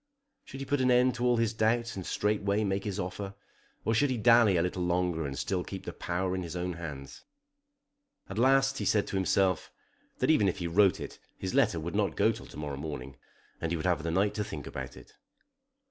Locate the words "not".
11.93-12.15